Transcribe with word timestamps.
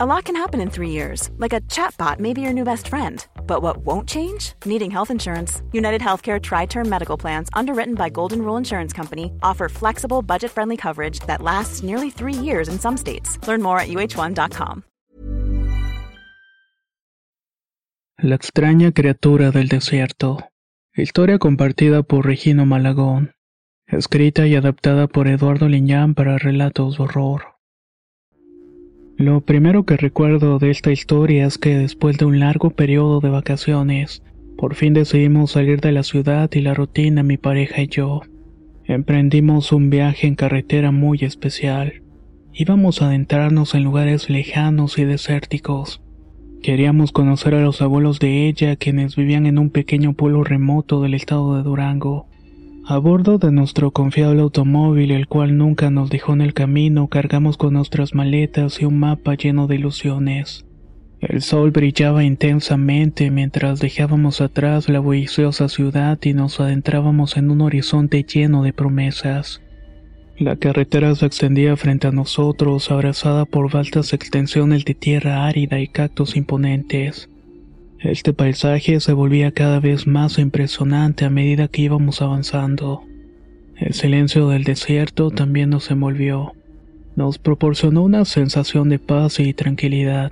A 0.00 0.06
lot 0.06 0.26
can 0.26 0.36
happen 0.36 0.60
in 0.60 0.70
three 0.70 0.90
years, 0.90 1.28
like 1.38 1.52
a 1.52 1.60
chatbot 1.62 2.20
may 2.20 2.32
be 2.32 2.40
your 2.40 2.52
new 2.52 2.62
best 2.62 2.86
friend. 2.86 3.26
But 3.48 3.62
what 3.62 3.78
won't 3.78 4.08
change? 4.08 4.52
Needing 4.64 4.92
health 4.92 5.10
insurance. 5.10 5.60
United 5.72 6.00
Healthcare 6.00 6.40
Tri 6.40 6.66
Term 6.66 6.88
Medical 6.88 7.18
Plans, 7.18 7.48
underwritten 7.52 7.96
by 7.96 8.08
Golden 8.08 8.42
Rule 8.42 8.56
Insurance 8.56 8.92
Company, 8.92 9.32
offer 9.42 9.68
flexible, 9.68 10.22
budget 10.22 10.52
friendly 10.52 10.76
coverage 10.76 11.18
that 11.26 11.42
lasts 11.42 11.82
nearly 11.82 12.10
three 12.10 12.32
years 12.32 12.68
in 12.68 12.78
some 12.78 12.96
states. 12.96 13.40
Learn 13.48 13.60
more 13.60 13.80
at 13.80 13.88
uh1.com. 13.88 14.84
La 18.22 18.36
extraña 18.36 18.92
criatura 18.92 19.50
del 19.50 19.66
desierto. 19.66 20.38
Historia 20.94 21.40
compartida 21.40 22.04
por 22.04 22.24
Regino 22.24 22.66
Malagón. 22.66 23.32
Escrita 23.88 24.46
y 24.46 24.54
adaptada 24.54 25.08
por 25.08 25.26
Eduardo 25.26 25.68
Liñán 25.68 26.14
para 26.14 26.38
relatos 26.38 26.98
de 26.98 27.02
horror. 27.02 27.57
Lo 29.18 29.40
primero 29.40 29.84
que 29.84 29.96
recuerdo 29.96 30.60
de 30.60 30.70
esta 30.70 30.92
historia 30.92 31.44
es 31.44 31.58
que 31.58 31.76
después 31.76 32.18
de 32.18 32.24
un 32.24 32.38
largo 32.38 32.70
periodo 32.70 33.18
de 33.18 33.28
vacaciones, 33.28 34.22
por 34.56 34.76
fin 34.76 34.94
decidimos 34.94 35.50
salir 35.50 35.80
de 35.80 35.90
la 35.90 36.04
ciudad 36.04 36.48
y 36.52 36.60
la 36.60 36.72
rutina 36.72 37.24
mi 37.24 37.36
pareja 37.36 37.82
y 37.82 37.88
yo. 37.88 38.20
Emprendimos 38.84 39.72
un 39.72 39.90
viaje 39.90 40.28
en 40.28 40.36
carretera 40.36 40.92
muy 40.92 41.18
especial. 41.22 42.04
Íbamos 42.52 43.02
a 43.02 43.06
adentrarnos 43.06 43.74
en 43.74 43.82
lugares 43.82 44.30
lejanos 44.30 44.98
y 44.98 45.04
desérticos. 45.04 46.00
Queríamos 46.62 47.10
conocer 47.10 47.56
a 47.56 47.60
los 47.60 47.82
abuelos 47.82 48.20
de 48.20 48.46
ella, 48.46 48.76
quienes 48.76 49.16
vivían 49.16 49.46
en 49.46 49.58
un 49.58 49.70
pequeño 49.70 50.12
pueblo 50.12 50.44
remoto 50.44 51.02
del 51.02 51.14
estado 51.14 51.56
de 51.56 51.64
Durango. 51.64 52.27
A 52.90 52.96
bordo 52.96 53.36
de 53.36 53.52
nuestro 53.52 53.90
confiable 53.90 54.40
automóvil, 54.40 55.10
el 55.10 55.28
cual 55.28 55.58
nunca 55.58 55.90
nos 55.90 56.08
dejó 56.08 56.32
en 56.32 56.40
el 56.40 56.54
camino, 56.54 57.08
cargamos 57.08 57.58
con 57.58 57.74
nuestras 57.74 58.14
maletas 58.14 58.80
y 58.80 58.86
un 58.86 58.98
mapa 58.98 59.34
lleno 59.34 59.66
de 59.66 59.74
ilusiones. 59.74 60.64
El 61.20 61.42
sol 61.42 61.70
brillaba 61.70 62.24
intensamente 62.24 63.30
mientras 63.30 63.80
dejábamos 63.80 64.40
atrás 64.40 64.88
la 64.88 65.00
bulliciosa 65.00 65.68
ciudad 65.68 66.18
y 66.22 66.32
nos 66.32 66.60
adentrábamos 66.60 67.36
en 67.36 67.50
un 67.50 67.60
horizonte 67.60 68.22
lleno 68.22 68.62
de 68.62 68.72
promesas. 68.72 69.60
La 70.38 70.56
carretera 70.56 71.14
se 71.14 71.26
extendía 71.26 71.76
frente 71.76 72.06
a 72.06 72.12
nosotros, 72.12 72.90
abrazada 72.90 73.44
por 73.44 73.70
vastas 73.70 74.14
extensiones 74.14 74.86
de 74.86 74.94
tierra 74.94 75.46
árida 75.46 75.78
y 75.78 75.88
cactus 75.88 76.36
imponentes. 76.36 77.28
Este 78.00 78.32
paisaje 78.32 79.00
se 79.00 79.12
volvía 79.12 79.50
cada 79.50 79.80
vez 79.80 80.06
más 80.06 80.38
impresionante 80.38 81.24
a 81.24 81.30
medida 81.30 81.66
que 81.66 81.82
íbamos 81.82 82.22
avanzando. 82.22 83.02
El 83.76 83.92
silencio 83.92 84.48
del 84.48 84.62
desierto 84.62 85.30
también 85.30 85.70
nos 85.70 85.90
envolvió. 85.90 86.52
Nos 87.16 87.38
proporcionó 87.38 88.04
una 88.04 88.24
sensación 88.24 88.88
de 88.88 89.00
paz 89.00 89.40
y 89.40 89.52
tranquilidad. 89.52 90.30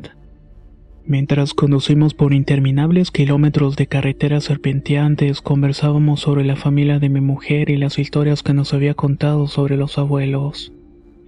Mientras 1.05 1.55
conducimos 1.55 2.15
por 2.15 2.33
interminables 2.33 3.11
kilómetros 3.11 3.77
de 3.77 3.89
carreteras 3.89 4.45
serpenteantes, 4.45 5.41
conversábamos 5.41 6.21
sobre 6.21 6.45
la 6.45 6.57
familia 6.57 7.01
de 7.01 7.09
mi 7.09 7.21
mujer 7.21 7.71
y 7.71 7.77
las 7.77 7.99
historias 7.99 8.45
que 8.45 8.55
nos 8.55 8.75
había 8.75 8.95
contado 8.95 9.49
sobre 9.49 9.77
los 9.77 9.99
abuelos. 9.99 10.73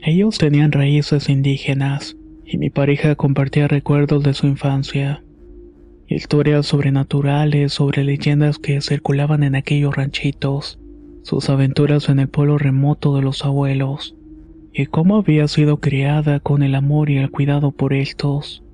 Ellos 0.03 0.39
tenían 0.39 0.71
raíces 0.71 1.29
indígenas, 1.29 2.17
y 2.45 2.59
mi 2.59 2.71
pareja 2.71 3.17
compartía 3.17 3.67
recuerdos 3.67 4.23
de 4.23 4.35
su 4.35 4.47
infancia. 4.47 5.23
Historias 6.11 6.65
sobrenaturales 6.65 7.75
sobre 7.75 8.03
leyendas 8.03 8.59
que 8.59 8.81
circulaban 8.81 9.43
en 9.43 9.55
aquellos 9.55 9.95
ranchitos, 9.95 10.79
sus 11.23 11.51
aventuras 11.51 12.09
en 12.09 12.19
el 12.19 12.29
pueblo 12.29 12.57
remoto 12.57 13.15
de 13.15 13.21
los 13.21 13.45
abuelos, 13.45 14.17
y 14.73 14.87
cómo 14.87 15.19
había 15.19 15.47
sido 15.49 15.81
criada 15.81 16.41
con 16.41 16.63
el 16.63 16.77
amor 16.77 17.11
y 17.11 17.19
el 17.19 17.31
cuidado 17.31 17.73
por 17.73 17.93
estos. 17.93 18.65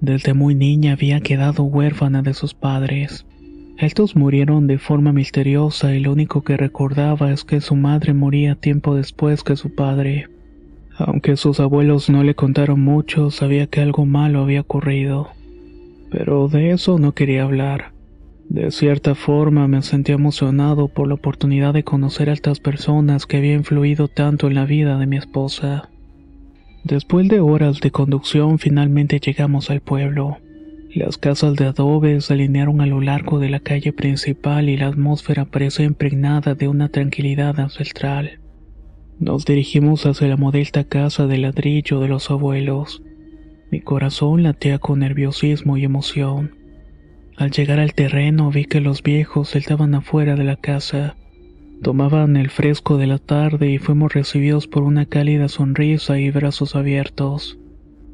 Desde 0.00 0.34
muy 0.34 0.56
niña 0.56 0.94
había 0.94 1.20
quedado 1.20 1.62
huérfana 1.62 2.22
de 2.22 2.34
sus 2.34 2.52
padres. 2.54 3.26
Estos 3.78 4.16
murieron 4.16 4.66
de 4.66 4.78
forma 4.78 5.12
misteriosa 5.12 5.94
y 5.94 6.00
lo 6.00 6.10
único 6.10 6.42
que 6.42 6.56
recordaba 6.56 7.30
es 7.30 7.44
que 7.44 7.60
su 7.60 7.76
madre 7.76 8.12
moría 8.12 8.56
tiempo 8.56 8.96
después 8.96 9.44
que 9.44 9.54
su 9.54 9.72
padre. 9.72 10.30
Aunque 10.98 11.36
sus 11.36 11.60
abuelos 11.60 12.10
no 12.10 12.24
le 12.24 12.34
contaron 12.34 12.80
mucho, 12.80 13.30
sabía 13.30 13.68
que 13.68 13.82
algo 13.82 14.04
malo 14.04 14.42
había 14.42 14.62
ocurrido. 14.62 15.35
Pero 16.10 16.48
de 16.48 16.70
eso 16.70 16.98
no 16.98 17.12
quería 17.12 17.44
hablar. 17.44 17.92
De 18.48 18.70
cierta 18.70 19.14
forma 19.14 19.66
me 19.66 19.82
sentía 19.82 20.14
emocionado 20.14 20.88
por 20.88 21.08
la 21.08 21.14
oportunidad 21.14 21.74
de 21.74 21.82
conocer 21.82 22.30
a 22.30 22.32
estas 22.32 22.60
personas 22.60 23.26
que 23.26 23.38
habían 23.38 23.58
influido 23.58 24.08
tanto 24.08 24.46
en 24.46 24.54
la 24.54 24.64
vida 24.64 24.98
de 24.98 25.06
mi 25.06 25.16
esposa. 25.16 25.90
Después 26.84 27.28
de 27.28 27.40
horas 27.40 27.80
de 27.80 27.90
conducción 27.90 28.60
finalmente 28.60 29.18
llegamos 29.18 29.70
al 29.70 29.80
pueblo. 29.80 30.38
Las 30.94 31.18
casas 31.18 31.56
de 31.56 31.66
adobe 31.66 32.20
se 32.20 32.34
alinearon 32.34 32.80
a 32.80 32.86
lo 32.86 33.00
largo 33.00 33.40
de 33.40 33.50
la 33.50 33.60
calle 33.60 33.92
principal 33.92 34.68
y 34.68 34.76
la 34.76 34.86
atmósfera 34.86 35.44
parecía 35.44 35.84
impregnada 35.84 36.54
de 36.54 36.68
una 36.68 36.88
tranquilidad 36.88 37.58
ancestral. 37.58 38.38
Nos 39.18 39.44
dirigimos 39.44 40.06
hacia 40.06 40.28
la 40.28 40.36
modesta 40.36 40.84
casa 40.84 41.26
de 41.26 41.38
ladrillo 41.38 42.00
de 42.00 42.08
los 42.08 42.30
abuelos. 42.30 43.02
Mi 43.70 43.80
corazón 43.80 44.42
latía 44.42 44.78
con 44.78 45.00
nerviosismo 45.00 45.76
y 45.76 45.84
emoción. 45.84 46.54
Al 47.36 47.50
llegar 47.50 47.80
al 47.80 47.94
terreno 47.94 48.50
vi 48.50 48.64
que 48.64 48.80
los 48.80 49.02
viejos 49.02 49.56
estaban 49.56 49.94
afuera 49.94 50.36
de 50.36 50.44
la 50.44 50.56
casa. 50.56 51.16
Tomaban 51.82 52.36
el 52.36 52.48
fresco 52.48 52.96
de 52.96 53.06
la 53.06 53.18
tarde 53.18 53.70
y 53.70 53.78
fuimos 53.78 54.14
recibidos 54.14 54.66
por 54.66 54.84
una 54.84 55.04
cálida 55.04 55.48
sonrisa 55.48 56.18
y 56.18 56.30
brazos 56.30 56.76
abiertos. 56.76 57.58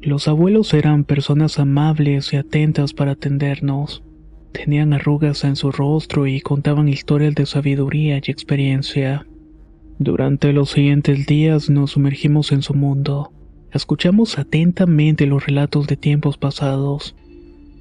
Los 0.01 0.27
abuelos 0.27 0.73
eran 0.73 1.05
personas 1.05 1.59
amables 1.59 2.33
y 2.33 2.37
atentas 2.37 2.93
para 2.93 3.11
atendernos. 3.11 4.03
Tenían 4.51 4.91
arrugas 4.91 5.45
en 5.45 5.55
su 5.55 5.71
rostro 5.71 6.27
y 6.27 6.41
contaban 6.41 6.89
historias 6.89 7.35
de 7.35 7.45
sabiduría 7.45 8.17
y 8.17 8.31
experiencia. 8.31 9.25
Durante 9.99 10.51
los 10.51 10.71
siguientes 10.71 11.25
días 11.25 11.69
nos 11.69 11.91
sumergimos 11.91 12.51
en 12.51 12.63
su 12.63 12.73
mundo. 12.73 13.31
Escuchamos 13.73 14.37
atentamente 14.37 15.25
los 15.25 15.47
relatos 15.47 15.87
de 15.87 15.97
tiempos 15.97 16.37
pasados, 16.37 17.15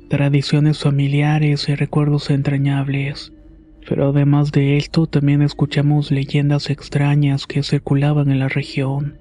tradiciones 0.08 0.78
familiares 0.78 1.68
y 1.68 1.74
recuerdos 1.74 2.30
entrañables. 2.30 3.34
Pero 3.86 4.08
además 4.08 4.52
de 4.52 4.78
esto, 4.78 5.06
también 5.06 5.42
escuchamos 5.42 6.10
leyendas 6.10 6.70
extrañas 6.70 7.46
que 7.46 7.62
circulaban 7.62 8.30
en 8.30 8.38
la 8.38 8.48
región. 8.48 9.18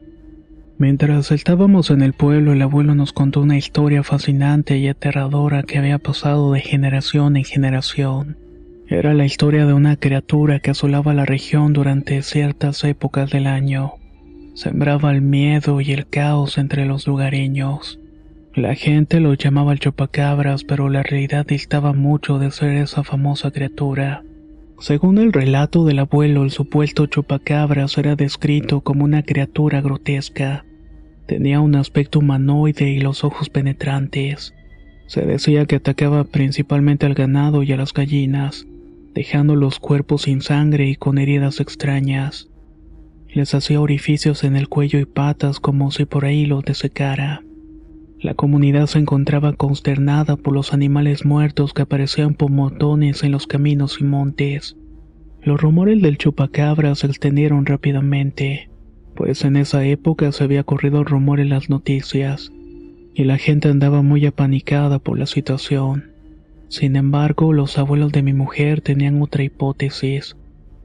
Mientras 0.78 1.32
estábamos 1.32 1.90
en 1.90 2.02
el 2.02 2.14
pueblo, 2.14 2.54
el 2.54 2.62
abuelo 2.62 2.96
nos 2.96 3.12
contó 3.12 3.42
una 3.42 3.58
historia 3.58 4.02
fascinante 4.02 4.78
y 4.78 4.88
aterradora 4.88 5.64
que 5.64 5.78
había 5.78 6.00
pasado 6.00 6.54
de 6.54 6.62
generación 6.62 7.36
en 7.36 7.44
generación. 7.44 8.38
Era 8.88 9.14
la 9.14 9.26
historia 9.26 9.66
de 9.66 9.74
una 9.74 9.98
criatura 9.98 10.60
que 10.60 10.72
asolaba 10.72 11.14
la 11.14 11.26
región 11.26 11.74
durante 11.74 12.22
ciertas 12.22 12.84
épocas 12.86 13.30
del 13.30 13.48
año. 13.48 14.01
Sembraba 14.54 15.12
el 15.12 15.22
miedo 15.22 15.80
y 15.82 15.92
el 15.94 16.08
caos 16.08 16.58
entre 16.58 16.86
los 16.86 17.08
lugareños. 17.08 18.00
La 18.54 18.76
gente 18.76 19.22
lo 19.22 19.34
llamaba 19.34 19.72
el 19.72 19.80
chupacabras, 19.80 20.66
pero 20.66 20.90
la 20.90 21.04
realidad 21.04 21.46
distaba 21.46 21.94
mucho 21.94 22.38
de 22.38 22.52
ser 22.52 22.72
esa 22.72 23.04
famosa 23.04 23.52
criatura. 23.52 24.24
Según 24.78 25.20
el 25.20 25.32
relato 25.32 25.86
del 25.86 26.00
abuelo, 26.00 26.44
el 26.44 26.52
supuesto 26.52 27.06
chupacabras 27.06 27.98
era 27.98 28.18
descrito 28.18 28.82
como 28.82 29.06
una 29.06 29.24
criatura 29.24 29.80
grotesca. 29.80 30.66
Tenía 31.28 31.62
un 31.62 31.76
aspecto 31.76 32.20
humanoide 32.20 32.90
y 32.90 33.00
los 33.00 33.24
ojos 33.24 33.50
penetrantes. 33.50 34.54
Se 35.08 35.22
decía 35.22 35.66
que 35.66 35.78
atacaba 35.78 36.26
principalmente 36.26 37.06
al 37.06 37.14
ganado 37.14 37.64
y 37.64 37.72
a 37.72 37.78
las 37.78 37.94
gallinas, 37.94 38.68
dejando 39.14 39.56
los 39.56 39.80
cuerpos 39.80 40.24
sin 40.24 40.42
sangre 40.42 40.90
y 40.90 40.96
con 40.98 41.20
heridas 41.20 41.62
extrañas. 41.62 42.51
Les 43.34 43.54
hacía 43.56 43.80
orificios 43.80 44.44
en 44.44 44.58
el 44.58 44.68
cuello 44.68 45.00
y 45.00 45.06
patas 45.06 45.62
como 45.62 45.92
si 45.92 46.06
por 46.06 46.26
ahí 46.26 46.46
los 46.46 46.64
desecara. 46.64 47.44
La 48.20 48.34
comunidad 48.34 48.88
se 48.88 49.00
encontraba 49.00 49.54
consternada 49.54 50.36
por 50.36 50.54
los 50.54 50.74
animales 50.74 51.26
muertos 51.26 51.74
que 51.74 51.82
aparecían 51.84 52.36
por 52.36 52.52
montones 52.52 53.24
en 53.24 53.32
los 53.32 53.48
caminos 53.48 54.00
y 54.02 54.04
montes. 54.04 54.76
Los 55.42 55.60
rumores 55.60 56.02
del 56.02 56.18
chupacabra 56.18 56.94
se 56.94 57.08
extendieron 57.08 57.66
rápidamente, 57.66 58.70
pues 59.16 59.44
en 59.44 59.56
esa 59.56 59.86
época 59.86 60.32
se 60.34 60.44
había 60.44 60.64
corrido 60.64 61.00
el 61.00 61.06
rumor 61.06 61.40
en 61.40 61.50
las 61.50 61.70
noticias, 61.70 62.52
y 63.16 63.24
la 63.24 63.38
gente 63.38 63.70
andaba 63.70 64.02
muy 64.02 64.26
apanicada 64.26 65.00
por 65.00 65.18
la 65.18 65.26
situación. 65.26 66.12
Sin 66.68 66.96
embargo, 66.96 67.54
los 67.54 67.78
abuelos 67.78 68.12
de 68.12 68.24
mi 68.24 68.34
mujer 68.34 68.82
tenían 68.82 69.22
otra 69.22 69.44
hipótesis. 69.44 70.36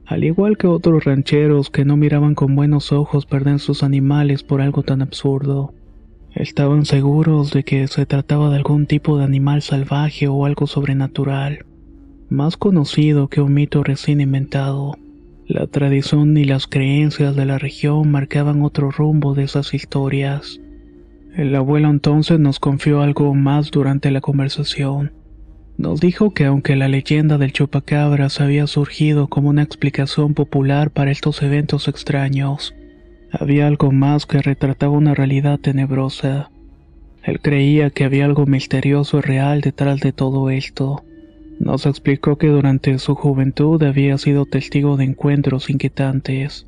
Al 0.07 0.23
igual 0.23 0.57
que 0.57 0.67
otros 0.67 1.03
rancheros 1.03 1.69
que 1.69 1.83
no 1.83 1.97
miraban 1.97 2.33
con 2.33 2.55
buenos 2.55 2.93
ojos 2.93 3.25
perder 3.25 3.59
sus 3.59 3.83
animales 3.83 4.41
por 4.41 4.61
algo 4.61 4.81
tan 4.81 5.01
absurdo. 5.01 5.73
Estaban 6.33 6.85
seguros 6.85 7.51
de 7.51 7.63
que 7.63 7.85
se 7.89 8.05
trataba 8.05 8.49
de 8.49 8.55
algún 8.55 8.85
tipo 8.85 9.17
de 9.17 9.25
animal 9.25 9.61
salvaje 9.61 10.29
o 10.29 10.45
algo 10.45 10.65
sobrenatural, 10.65 11.65
más 12.29 12.55
conocido 12.55 13.27
que 13.27 13.41
un 13.41 13.53
mito 13.53 13.83
recién 13.83 14.21
inventado. 14.21 14.97
La 15.45 15.67
tradición 15.67 16.37
y 16.37 16.45
las 16.45 16.67
creencias 16.67 17.35
de 17.35 17.45
la 17.45 17.57
región 17.57 18.09
marcaban 18.09 18.61
otro 18.61 18.91
rumbo 18.91 19.33
de 19.33 19.43
esas 19.43 19.73
historias. 19.73 20.61
El 21.35 21.53
abuelo 21.53 21.89
entonces 21.89 22.39
nos 22.39 22.61
confió 22.61 23.01
algo 23.01 23.33
más 23.33 23.71
durante 23.71 24.09
la 24.11 24.21
conversación. 24.21 25.11
Nos 25.77 25.99
dijo 25.99 26.31
que 26.33 26.45
aunque 26.45 26.75
la 26.75 26.87
leyenda 26.87 27.37
del 27.37 27.53
chupacabras 27.53 28.41
había 28.41 28.65
surgido 28.65 29.27
como 29.27 29.49
una 29.49 29.61
explicación 29.61 30.33
popular 30.33 30.89
para 30.89 31.11
estos 31.11 31.43
eventos 31.43 31.87
extraños, 31.87 32.73
había 33.31 33.67
algo 33.67 33.91
más 33.91 34.25
que 34.25 34.41
retrataba 34.41 34.93
una 34.93 35.13
realidad 35.13 35.59
tenebrosa. 35.59 36.49
Él 37.23 37.39
creía 37.41 37.91
que 37.91 38.05
había 38.05 38.25
algo 38.25 38.47
misterioso 38.47 39.19
y 39.19 39.21
real 39.21 39.61
detrás 39.61 39.99
de 39.99 40.13
todo 40.13 40.49
esto. 40.49 41.03
Nos 41.59 41.85
explicó 41.85 42.37
que 42.37 42.47
durante 42.47 42.97
su 42.97 43.13
juventud 43.13 43.81
había 43.83 44.17
sido 44.17 44.45
testigo 44.45 44.97
de 44.97 45.03
encuentros 45.03 45.69
inquietantes. 45.69 46.65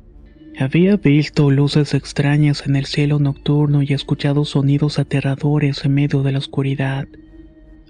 Había 0.56 0.96
visto 0.96 1.50
luces 1.50 1.94
extrañas 1.94 2.64
en 2.64 2.76
el 2.76 2.86
cielo 2.86 3.18
nocturno 3.18 3.82
y 3.82 3.92
escuchado 3.92 4.44
sonidos 4.44 5.00
aterradores 5.00 5.84
en 5.84 5.94
medio 5.94 6.22
de 6.22 6.32
la 6.32 6.38
oscuridad. 6.38 7.08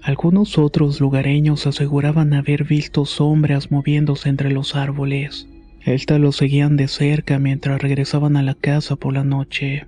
Algunos 0.03 0.57
otros 0.57 0.99
lugareños 0.99 1.67
aseguraban 1.67 2.33
haber 2.33 2.63
visto 2.63 3.05
sombras 3.05 3.69
moviéndose 3.69 4.29
entre 4.29 4.51
los 4.51 4.75
árboles. 4.75 5.47
Estas 5.85 6.19
los 6.19 6.37
seguían 6.37 6.75
de 6.75 6.87
cerca 6.87 7.37
mientras 7.37 7.81
regresaban 7.81 8.35
a 8.35 8.41
la 8.41 8.55
casa 8.55 8.95
por 8.95 9.13
la 9.13 9.23
noche. 9.23 9.85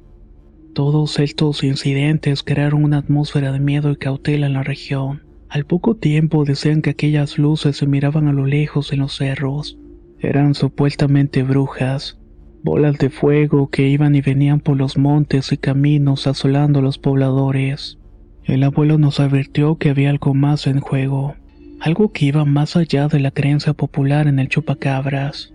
Todos 0.73 1.17
estos 1.17 1.63
incidentes 1.63 2.43
crearon 2.43 2.83
una 2.83 2.99
atmósfera 2.99 3.51
de 3.51 3.59
miedo 3.59 3.91
y 3.91 3.95
cautela 3.95 4.45
en 4.45 4.53
la 4.53 4.63
región. 4.63 5.23
Al 5.49 5.65
poco 5.65 5.95
tiempo 5.95 6.45
decían 6.45 6.81
que 6.83 6.91
aquellas 6.91 7.39
luces 7.39 7.77
se 7.77 7.87
miraban 7.87 8.27
a 8.27 8.33
lo 8.33 8.45
lejos 8.45 8.93
en 8.93 8.99
los 8.99 9.17
cerros. 9.17 9.79
Eran 10.19 10.53
supuestamente 10.53 11.41
brujas, 11.41 12.19
bolas 12.63 12.97
de 12.97 13.09
fuego 13.09 13.69
que 13.69 13.87
iban 13.87 14.15
y 14.15 14.21
venían 14.21 14.59
por 14.59 14.77
los 14.77 14.97
montes 14.97 15.51
y 15.51 15.57
caminos 15.57 16.27
asolando 16.27 16.79
a 16.79 16.81
los 16.83 16.99
pobladores. 16.99 17.99
El 18.45 18.63
abuelo 18.63 18.97
nos 18.97 19.21
advirtió 19.21 19.75
que 19.75 19.89
había 19.89 20.09
algo 20.09 20.33
más 20.33 20.67
en 20.67 20.81
juego, 20.81 21.35
algo 21.79 22.11
que 22.11 22.25
iba 22.25 22.43
más 22.43 22.75
allá 22.75 23.07
de 23.07 23.19
la 23.19 23.31
creencia 23.31 23.73
popular 23.73 24.27
en 24.27 24.37
el 24.37 24.49
chupacabras. 24.49 25.53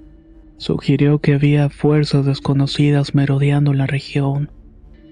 Sugirió 0.57 1.19
que 1.19 1.35
había 1.35 1.69
fuerzas 1.69 2.25
desconocidas 2.25 3.15
merodeando 3.15 3.75
la 3.75 3.87
región, 3.87 4.51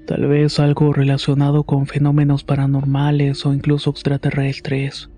tal 0.07 0.27
vez 0.27 0.59
algo 0.59 0.93
relacionado 0.93 1.65
con 1.65 1.87
fenómenos 1.87 2.45
paranormales 2.45 3.45
o 3.45 3.53
incluso 3.53 3.91
extraterrestres, 3.91 5.11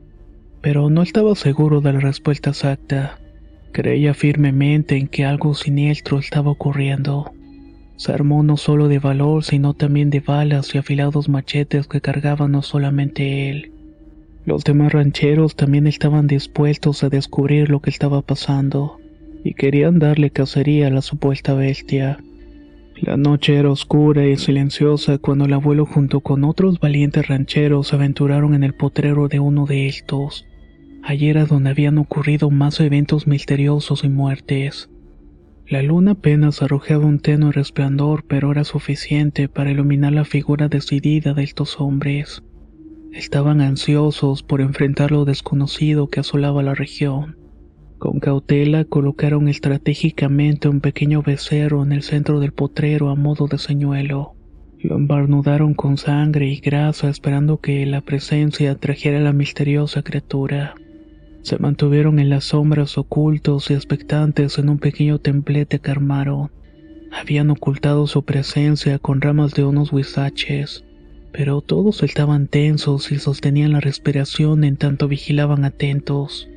pero 0.60 0.90
no 0.90 1.02
estaba 1.02 1.34
seguro 1.36 1.80
de 1.80 1.92
la 1.92 2.00
respuesta 2.00 2.50
exacta. 2.50 3.20
Creía 3.70 4.14
firmemente 4.14 4.96
en 4.96 5.06
que 5.06 5.24
algo 5.24 5.54
siniestro 5.54 6.18
estaba 6.18 6.50
ocurriendo. 6.50 7.32
Se 7.98 8.12
armó 8.12 8.44
no 8.44 8.56
solo 8.56 8.86
de 8.86 9.00
valor, 9.00 9.42
sino 9.42 9.74
también 9.74 10.08
de 10.08 10.20
balas 10.20 10.72
y 10.72 10.78
afilados 10.78 11.28
machetes 11.28 11.88
que 11.88 12.00
cargaban 12.00 12.52
no 12.52 12.62
solamente 12.62 13.50
él. 13.50 13.72
Los 14.46 14.62
demás 14.62 14.92
rancheros 14.92 15.56
también 15.56 15.88
estaban 15.88 16.28
dispuestos 16.28 17.02
a 17.02 17.08
descubrir 17.08 17.70
lo 17.70 17.80
que 17.80 17.90
estaba 17.90 18.22
pasando, 18.22 19.00
y 19.42 19.54
querían 19.54 19.98
darle 19.98 20.30
cacería 20.30 20.86
a 20.86 20.90
la 20.90 21.02
supuesta 21.02 21.54
bestia. 21.54 22.20
La 23.00 23.16
noche 23.16 23.56
era 23.56 23.70
oscura 23.70 24.28
y 24.28 24.36
silenciosa 24.36 25.18
cuando 25.18 25.46
el 25.46 25.52
abuelo 25.52 25.84
junto 25.84 26.20
con 26.20 26.44
otros 26.44 26.78
valientes 26.78 27.26
rancheros 27.26 27.88
se 27.88 27.96
aventuraron 27.96 28.54
en 28.54 28.62
el 28.62 28.74
potrero 28.74 29.26
de 29.26 29.40
uno 29.40 29.66
de 29.66 29.88
estos. 29.88 30.46
Allí 31.02 31.30
era 31.30 31.46
donde 31.46 31.70
habían 31.70 31.98
ocurrido 31.98 32.48
más 32.48 32.78
eventos 32.78 33.26
misteriosos 33.26 34.04
y 34.04 34.08
muertes. 34.08 34.88
La 35.68 35.82
luna 35.82 36.12
apenas 36.12 36.62
arrojaba 36.62 37.04
un 37.04 37.18
tenue 37.18 37.52
resplandor, 37.52 38.24
pero 38.26 38.50
era 38.52 38.64
suficiente 38.64 39.50
para 39.50 39.70
iluminar 39.70 40.14
la 40.14 40.24
figura 40.24 40.68
decidida 40.68 41.34
de 41.34 41.42
estos 41.42 41.78
hombres. 41.78 42.42
Estaban 43.12 43.60
ansiosos 43.60 44.42
por 44.42 44.62
enfrentar 44.62 45.12
lo 45.12 45.26
desconocido 45.26 46.08
que 46.08 46.20
asolaba 46.20 46.62
la 46.62 46.74
región. 46.74 47.36
Con 47.98 48.18
cautela 48.18 48.84
colocaron 48.84 49.46
estratégicamente 49.46 50.70
un 50.70 50.80
pequeño 50.80 51.20
becerro 51.20 51.82
en 51.82 51.92
el 51.92 52.02
centro 52.02 52.40
del 52.40 52.52
potrero 52.52 53.10
a 53.10 53.14
modo 53.14 53.46
de 53.46 53.58
señuelo. 53.58 54.36
Lo 54.78 54.96
embarnudaron 54.96 55.74
con 55.74 55.98
sangre 55.98 56.46
y 56.48 56.60
grasa 56.60 57.10
esperando 57.10 57.60
que 57.60 57.84
la 57.84 58.00
presencia 58.00 58.74
trajera 58.76 59.18
a 59.18 59.22
la 59.22 59.34
misteriosa 59.34 60.02
criatura. 60.02 60.76
Se 61.48 61.58
mantuvieron 61.58 62.18
en 62.18 62.28
las 62.28 62.44
sombras 62.44 62.98
ocultos 62.98 63.70
y 63.70 63.72
expectantes 63.72 64.58
en 64.58 64.68
un 64.68 64.78
pequeño 64.78 65.18
templete 65.18 65.78
que 65.78 65.90
armaron. 65.90 66.50
Habían 67.10 67.48
ocultado 67.48 68.06
su 68.06 68.22
presencia 68.22 68.98
con 68.98 69.22
ramas 69.22 69.54
de 69.54 69.64
unos 69.64 69.90
huizaches, 69.90 70.84
pero 71.32 71.62
todos 71.62 72.02
estaban 72.02 72.48
tensos 72.48 73.10
y 73.12 73.18
sostenían 73.18 73.72
la 73.72 73.80
respiración 73.80 74.62
en 74.62 74.76
tanto 74.76 75.08
vigilaban 75.08 75.64
atentos. 75.64 76.50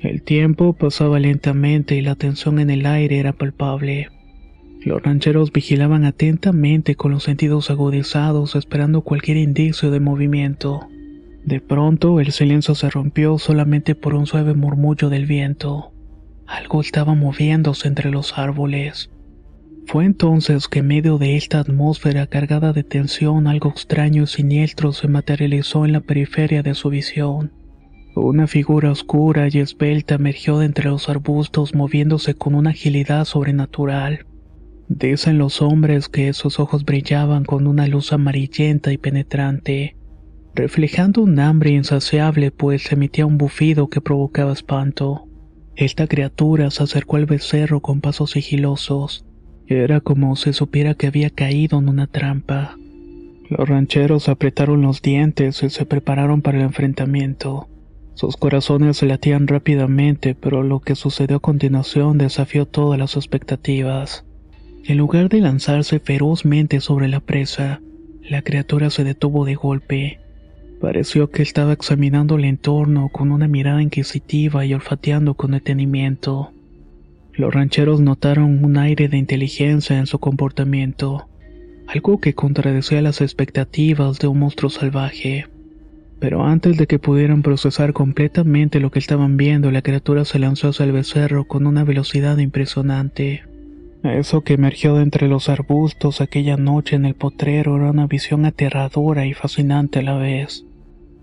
El 0.00 0.22
tiempo 0.22 0.72
pasaba 0.72 1.20
lentamente 1.20 1.96
y 1.96 2.00
la 2.00 2.14
tensión 2.14 2.60
en 2.60 2.70
el 2.70 2.86
aire 2.86 3.18
era 3.18 3.34
palpable. 3.34 4.08
Los 4.82 5.02
rancheros 5.02 5.52
vigilaban 5.52 6.06
atentamente 6.06 6.94
con 6.94 7.10
los 7.10 7.24
sentidos 7.24 7.68
agudizados 7.68 8.56
esperando 8.56 9.02
cualquier 9.02 9.36
indicio 9.36 9.90
de 9.90 10.00
movimiento. 10.00 10.88
De 11.44 11.60
pronto 11.60 12.20
el 12.20 12.32
silencio 12.32 12.74
se 12.74 12.90
rompió 12.90 13.38
solamente 13.38 13.94
por 13.94 14.14
un 14.14 14.26
suave 14.26 14.54
murmullo 14.54 15.08
del 15.08 15.26
viento. 15.26 15.92
Algo 16.46 16.80
estaba 16.80 17.14
moviéndose 17.14 17.88
entre 17.88 18.10
los 18.10 18.36
árboles. 18.36 19.10
Fue 19.86 20.04
entonces 20.04 20.68
que 20.68 20.80
en 20.80 20.88
medio 20.88 21.18
de 21.18 21.36
esta 21.36 21.60
atmósfera 21.60 22.26
cargada 22.26 22.72
de 22.72 22.84
tensión 22.84 23.46
algo 23.46 23.70
extraño 23.70 24.24
y 24.24 24.26
siniestro 24.26 24.92
se 24.92 25.08
materializó 25.08 25.84
en 25.84 25.92
la 25.92 26.00
periferia 26.00 26.62
de 26.62 26.74
su 26.74 26.90
visión. 26.90 27.52
Una 28.14 28.46
figura 28.46 28.90
oscura 28.90 29.48
y 29.50 29.58
esbelta 29.58 30.16
emergió 30.16 30.58
de 30.58 30.66
entre 30.66 30.90
los 30.90 31.08
arbustos 31.08 31.74
moviéndose 31.74 32.34
con 32.34 32.54
una 32.54 32.70
agilidad 32.70 33.24
sobrenatural. 33.24 34.26
Dicen 34.88 35.38
los 35.38 35.62
hombres 35.62 36.08
que 36.08 36.32
sus 36.34 36.60
ojos 36.60 36.84
brillaban 36.84 37.44
con 37.44 37.66
una 37.66 37.86
luz 37.86 38.12
amarillenta 38.12 38.92
y 38.92 38.98
penetrante 38.98 39.96
reflejando 40.54 41.22
un 41.22 41.38
hambre 41.38 41.70
insaciable 41.70 42.50
pues 42.50 42.90
emitía 42.92 43.26
un 43.26 43.38
bufido 43.38 43.88
que 43.88 44.00
provocaba 44.00 44.52
espanto. 44.52 45.26
Esta 45.76 46.06
criatura 46.06 46.70
se 46.70 46.82
acercó 46.82 47.16
al 47.16 47.26
becerro 47.26 47.80
con 47.80 48.00
pasos 48.00 48.32
sigilosos. 48.32 49.24
Era 49.66 50.00
como 50.00 50.34
si 50.36 50.52
supiera 50.52 50.94
que 50.94 51.06
había 51.06 51.30
caído 51.30 51.78
en 51.78 51.88
una 51.88 52.06
trampa. 52.06 52.76
Los 53.48 53.68
rancheros 53.68 54.28
apretaron 54.28 54.82
los 54.82 55.02
dientes 55.02 55.62
y 55.62 55.70
se 55.70 55.86
prepararon 55.86 56.42
para 56.42 56.58
el 56.58 56.64
enfrentamiento. 56.64 57.68
Sus 58.14 58.36
corazones 58.36 58.98
se 58.98 59.06
latían 59.06 59.46
rápidamente, 59.46 60.34
pero 60.34 60.62
lo 60.62 60.80
que 60.80 60.94
sucedió 60.94 61.38
a 61.38 61.40
continuación 61.40 62.18
desafió 62.18 62.66
todas 62.66 62.98
las 62.98 63.16
expectativas. 63.16 64.26
En 64.84 64.98
lugar 64.98 65.28
de 65.28 65.40
lanzarse 65.40 66.00
ferozmente 66.00 66.80
sobre 66.80 67.08
la 67.08 67.20
presa, 67.20 67.80
la 68.22 68.42
criatura 68.42 68.90
se 68.90 69.04
detuvo 69.04 69.44
de 69.44 69.54
golpe. 69.54 70.20
Pareció 70.80 71.30
que 71.30 71.42
estaba 71.42 71.74
examinando 71.74 72.36
el 72.36 72.46
entorno 72.46 73.10
con 73.10 73.32
una 73.32 73.46
mirada 73.48 73.82
inquisitiva 73.82 74.64
y 74.64 74.72
olfateando 74.72 75.34
con 75.34 75.50
detenimiento. 75.50 76.52
Los 77.34 77.52
rancheros 77.52 78.00
notaron 78.00 78.64
un 78.64 78.78
aire 78.78 79.08
de 79.08 79.18
inteligencia 79.18 79.98
en 79.98 80.06
su 80.06 80.18
comportamiento, 80.18 81.28
algo 81.86 82.18
que 82.18 82.32
contradecía 82.32 83.02
las 83.02 83.20
expectativas 83.20 84.18
de 84.20 84.28
un 84.28 84.38
monstruo 84.38 84.70
salvaje. 84.70 85.46
Pero 86.18 86.44
antes 86.44 86.78
de 86.78 86.86
que 86.86 86.98
pudieran 86.98 87.42
procesar 87.42 87.92
completamente 87.92 88.80
lo 88.80 88.90
que 88.90 89.00
estaban 89.00 89.36
viendo, 89.36 89.70
la 89.70 89.82
criatura 89.82 90.24
se 90.24 90.38
lanzó 90.38 90.68
hacia 90.68 90.86
el 90.86 90.92
becerro 90.92 91.44
con 91.44 91.66
una 91.66 91.84
velocidad 91.84 92.38
impresionante. 92.38 93.42
Eso 94.02 94.40
que 94.42 94.54
emergió 94.54 94.94
de 94.94 95.02
entre 95.02 95.28
los 95.28 95.50
arbustos 95.50 96.22
aquella 96.22 96.56
noche 96.56 96.96
en 96.96 97.04
el 97.04 97.14
potrero 97.14 97.76
era 97.76 97.90
una 97.90 98.06
visión 98.06 98.46
aterradora 98.46 99.26
y 99.26 99.34
fascinante 99.34 99.98
a 99.98 100.02
la 100.02 100.16
vez. 100.16 100.64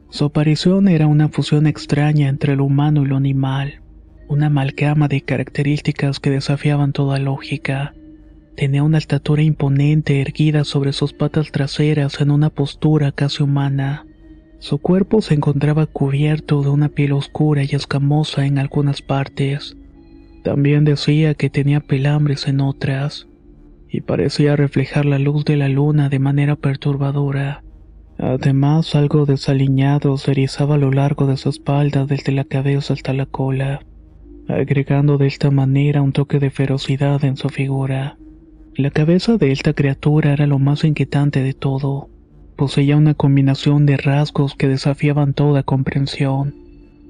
Su 0.09 0.25
aparición 0.25 0.87
era 0.87 1.05
una 1.07 1.27
fusión 1.27 1.67
extraña 1.67 2.29
entre 2.29 2.55
lo 2.55 2.63
humano 2.63 3.03
y 3.03 3.07
lo 3.07 3.17
animal, 3.17 3.81
una 4.29 4.47
amalgama 4.47 5.07
de 5.07 5.21
características 5.21 6.19
que 6.19 6.29
desafiaban 6.29 6.93
toda 6.93 7.19
lógica. 7.19 7.93
Tenía 8.55 8.83
una 8.83 8.97
estatura 8.97 9.43
imponente 9.43 10.21
erguida 10.21 10.63
sobre 10.63 10.93
sus 10.93 11.13
patas 11.13 11.51
traseras 11.51 12.21
en 12.21 12.31
una 12.31 12.49
postura 12.49 13.11
casi 13.11 13.43
humana. 13.43 14.05
Su 14.59 14.79
cuerpo 14.79 15.21
se 15.21 15.35
encontraba 15.35 15.85
cubierto 15.85 16.63
de 16.63 16.69
una 16.69 16.89
piel 16.89 17.11
oscura 17.11 17.63
y 17.63 17.69
escamosa 17.75 18.45
en 18.45 18.57
algunas 18.57 19.01
partes. 19.01 19.75
También 20.43 20.85
decía 20.85 21.33
que 21.33 21.49
tenía 21.49 21.81
pelambres 21.81 22.47
en 22.47 22.61
otras, 22.61 23.27
y 23.89 24.01
parecía 24.01 24.55
reflejar 24.55 25.05
la 25.05 25.19
luz 25.19 25.45
de 25.45 25.57
la 25.57 25.69
luna 25.69 26.09
de 26.09 26.19
manera 26.19 26.55
perturbadora. 26.55 27.63
Además, 28.19 28.95
algo 28.95 29.25
desaliñado 29.25 30.17
se 30.17 30.31
erizaba 30.31 30.75
a 30.75 30.79
lo 30.79 30.91
largo 30.91 31.27
de 31.27 31.37
su 31.37 31.49
espalda 31.49 32.05
desde 32.05 32.31
la 32.31 32.45
cabeza 32.45 32.93
hasta 32.93 33.13
la 33.13 33.27
cola, 33.27 33.81
agregando 34.47 35.17
de 35.17 35.27
esta 35.27 35.51
manera 35.51 36.01
un 36.01 36.13
toque 36.13 36.39
de 36.39 36.49
ferocidad 36.49 37.23
en 37.23 37.37
su 37.37 37.49
figura. 37.49 38.17
La 38.75 38.89
cabeza 38.89 39.37
de 39.37 39.51
esta 39.51 39.73
criatura 39.73 40.33
era 40.33 40.47
lo 40.47 40.59
más 40.59 40.83
inquietante 40.83 41.43
de 41.43 41.53
todo. 41.53 42.09
poseía 42.55 42.97
una 42.97 43.13
combinación 43.13 43.85
de 43.85 43.97
rasgos 43.97 44.55
que 44.55 44.67
desafiaban 44.67 45.35
toda 45.35 45.61
comprensión. 45.61 46.55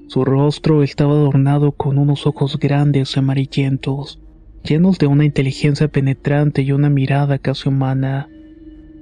Su 0.08 0.26
rostro 0.26 0.82
estaba 0.82 1.12
adornado 1.12 1.72
con 1.72 1.96
unos 1.96 2.26
ojos 2.26 2.58
grandes 2.58 3.16
y 3.16 3.18
amarillentos, 3.18 4.20
llenos 4.62 4.98
de 4.98 5.06
una 5.06 5.24
inteligencia 5.24 5.88
penetrante 5.88 6.60
y 6.60 6.72
una 6.72 6.90
mirada 6.90 7.38
casi 7.38 7.70
humana. 7.70 8.28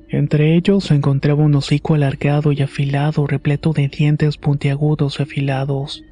Entre 0.09 0.55
ellos 0.55 0.85
se 0.85 0.95
encontraba 0.95 1.43
un 1.43 1.55
hocico 1.57 1.95
alargado 1.95 2.53
y 2.53 2.63
afilado 2.63 3.27
repleto 3.27 3.73
de 3.73 3.89
dientes 3.89 4.37
puntiagudos 4.37 5.19
y 5.19 5.23
afilados. 5.25 6.05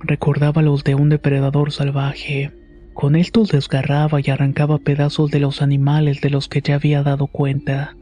Recordaba 0.00 0.62
los 0.62 0.84
de 0.84 0.94
un 0.94 1.08
depredador 1.08 1.72
salvaje. 1.72 2.52
Con 2.92 3.16
estos 3.16 3.50
desgarraba 3.50 4.20
y 4.20 4.30
arrancaba 4.30 4.78
pedazos 4.78 5.32
de 5.32 5.40
los 5.40 5.62
animales 5.62 6.20
de 6.20 6.30
los 6.30 6.48
que 6.48 6.60
ya 6.60 6.76
había 6.76 7.02
dado 7.02 7.26
cuenta, 7.26 7.96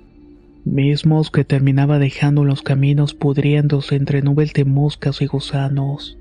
mismos 0.67 1.31
que 1.31 1.45
terminaba 1.45 1.99
dejando 1.99 2.45
los 2.45 2.61
caminos 2.61 3.15
pudriéndose 3.15 3.97
entre 3.97 4.21
nubes 4.21 4.53
de 4.53 4.67
moscas 4.67 5.23
y 5.23 5.27
gusanos. 5.27 6.19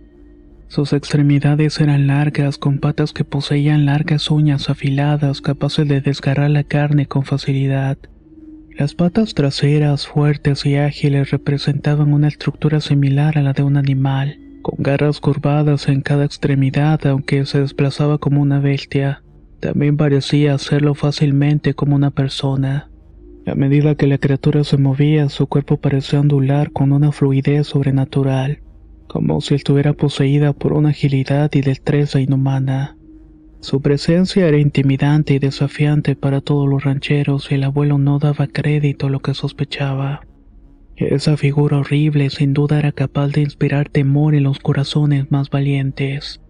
Sus 0.70 0.94
extremidades 0.94 1.82
eran 1.82 2.08
largas 2.08 2.58
con 2.58 2.80
patas 2.80 3.12
que 3.12 3.26
poseían 3.26 3.86
largas 3.86 4.32
uñas 4.32 4.70
afiladas 4.70 5.42
capaces 5.42 5.86
de 5.86 6.00
desgarrar 6.00 6.50
la 6.50 6.64
carne 6.64 7.08
con 7.08 7.26
facilidad. 7.26 7.98
Las 8.78 8.96
patas 8.96 9.34
traseras 9.34 10.08
fuertes 10.08 10.66
y 10.66 10.76
ágiles 10.76 11.32
representaban 11.32 12.14
una 12.14 12.30
estructura 12.30 12.80
similar 12.80 13.38
a 13.38 13.42
la 13.42 13.54
de 13.54 13.64
un 13.64 13.76
animal, 13.78 14.40
con 14.62 14.76
garras 14.80 15.20
curvadas 15.20 15.88
en 15.88 16.02
cada 16.02 16.26
extremidad 16.26 17.06
aunque 17.06 17.46
se 17.46 17.60
desplazaba 17.60 18.18
como 18.18 18.42
una 18.42 18.60
bestia. 18.60 19.24
También 19.60 19.98
parecía 19.98 20.54
hacerlo 20.54 20.96
fácilmente 20.96 21.74
como 21.74 21.96
una 21.96 22.12
persona. 22.12 22.90
A 23.46 23.56
medida 23.56 23.96
que 23.96 24.08
la 24.08 24.18
criatura 24.18 24.64
se 24.64 24.78
movía, 24.78 25.28
su 25.30 25.48
cuerpo 25.48 25.78
parecía 25.78 26.20
ondular 26.20 26.72
con 26.72 26.92
una 26.94 27.12
fluidez 27.12 27.68
sobrenatural, 27.68 28.62
como 29.08 29.42
si 29.42 29.56
estuviera 29.56 29.94
poseída 29.94 30.54
por 30.54 30.74
una 30.74 30.90
agilidad 30.90 31.52
y 31.54 31.62
destreza 31.62 32.22
inhumana. 32.22 32.96
Su 33.62 33.80
presencia 33.80 34.48
era 34.48 34.58
intimidante 34.58 35.36
y 35.36 35.40
desafiante 35.40 36.16
para 36.16 36.42
todos 36.42 36.68
los 36.68 36.84
rancheros 36.84 37.52
y 37.52 37.56
el 37.56 37.64
abuelo 37.64 38.00
no 38.00 38.18
daba 38.18 38.48
crédito 38.48 39.06
a 39.06 39.10
lo 39.12 39.20
que 39.20 39.36
sospechaba. 39.36 40.22
Esa 40.96 41.38
figura 41.38 41.78
horrible 41.78 42.32
sin 42.32 42.54
duda 42.54 42.80
era 42.80 42.92
capaz 42.92 43.28
de 43.28 43.42
inspirar 43.42 43.88
temor 43.88 44.34
en 44.34 44.44
los 44.44 44.58
corazones 44.58 45.32
más 45.32 45.52
valientes. 45.52 46.42